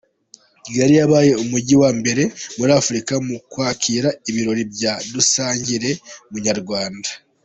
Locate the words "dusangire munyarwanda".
5.13-7.09